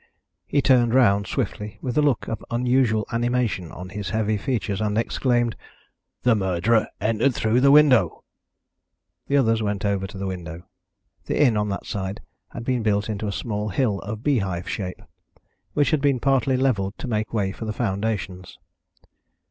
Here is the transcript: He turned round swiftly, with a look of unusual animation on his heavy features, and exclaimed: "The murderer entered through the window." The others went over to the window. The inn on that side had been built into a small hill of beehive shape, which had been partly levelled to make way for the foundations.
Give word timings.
He 0.47 0.63
turned 0.63 0.95
round 0.95 1.27
swiftly, 1.27 1.77
with 1.79 1.95
a 1.95 2.01
look 2.01 2.27
of 2.27 2.43
unusual 2.49 3.05
animation 3.11 3.71
on 3.71 3.89
his 3.89 4.09
heavy 4.09 4.35
features, 4.35 4.81
and 4.81 4.97
exclaimed: 4.97 5.55
"The 6.23 6.33
murderer 6.33 6.87
entered 6.99 7.35
through 7.35 7.61
the 7.61 7.69
window." 7.69 8.23
The 9.27 9.37
others 9.37 9.61
went 9.61 9.85
over 9.85 10.07
to 10.07 10.17
the 10.17 10.25
window. 10.25 10.63
The 11.25 11.39
inn 11.39 11.55
on 11.55 11.69
that 11.69 11.85
side 11.85 12.19
had 12.49 12.65
been 12.65 12.81
built 12.81 13.09
into 13.11 13.27
a 13.27 13.31
small 13.31 13.69
hill 13.69 13.99
of 13.99 14.23
beehive 14.23 14.67
shape, 14.67 15.03
which 15.73 15.91
had 15.91 16.01
been 16.01 16.19
partly 16.19 16.57
levelled 16.57 16.97
to 16.97 17.07
make 17.07 17.31
way 17.31 17.51
for 17.51 17.65
the 17.65 17.71
foundations. 17.71 18.57